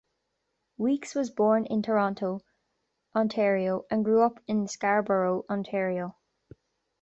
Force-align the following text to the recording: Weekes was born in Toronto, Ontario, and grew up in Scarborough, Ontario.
Weekes 0.77 1.13
was 1.13 1.29
born 1.29 1.67
in 1.67 1.83
Toronto, 1.83 2.41
Ontario, 3.13 3.85
and 3.91 4.03
grew 4.03 4.23
up 4.23 4.39
in 4.47 4.67
Scarborough, 4.67 5.45
Ontario. 5.47 6.15